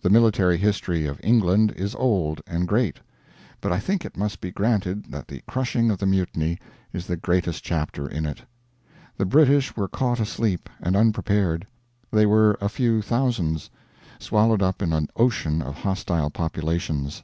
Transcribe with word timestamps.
The 0.00 0.08
military 0.08 0.56
history 0.56 1.04
of 1.04 1.20
England 1.22 1.74
is 1.76 1.94
old 1.96 2.40
and 2.46 2.66
great, 2.66 3.00
but 3.60 3.70
I 3.70 3.78
think 3.78 4.02
it 4.06 4.16
must 4.16 4.40
be 4.40 4.50
granted 4.50 5.04
that 5.12 5.28
the 5.28 5.42
crushing 5.46 5.90
of 5.90 5.98
the 5.98 6.06
Mutiny 6.06 6.58
is 6.94 7.06
the 7.06 7.18
greatest 7.18 7.62
chapter 7.62 8.08
in 8.08 8.24
it. 8.24 8.40
The 9.18 9.26
British 9.26 9.76
were 9.76 9.86
caught 9.86 10.20
asleep 10.20 10.70
and 10.80 10.96
unprepared. 10.96 11.66
They 12.10 12.24
were 12.24 12.56
a 12.62 12.70
few 12.70 13.02
thousands, 13.02 13.68
swallowed 14.18 14.62
up 14.62 14.80
in 14.80 14.94
an 14.94 15.08
ocean 15.16 15.60
of 15.60 15.74
hostile 15.74 16.30
populations. 16.30 17.22